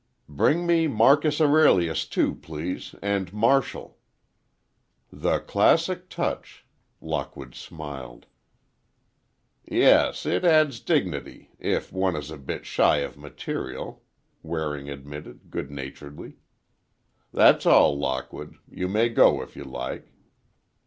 [0.29, 3.99] "Bring me Marcus Aurelius, too, please, and Martial."
[5.13, 6.65] "The classic touch,"
[6.99, 8.25] Lockwood smiled.
[9.63, 14.01] "Yes, it adds dignity, if one is a bit shy of material,"
[14.41, 16.37] Waring admitted, good naturedly.
[17.31, 18.55] "That's all, Lockwood.
[18.67, 20.11] You may go, if you like."